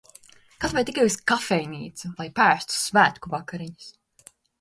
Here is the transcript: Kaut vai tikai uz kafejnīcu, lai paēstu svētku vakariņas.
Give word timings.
Kaut 0.61 0.71
vai 0.77 0.81
tikai 0.87 1.03
uz 1.09 1.17
kafejnīcu, 1.31 2.11
lai 2.21 2.25
paēstu 2.39 2.79
svētku 2.85 3.33
vakariņas. 3.35 3.93